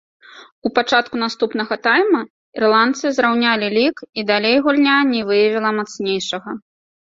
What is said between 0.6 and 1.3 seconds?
У пачатку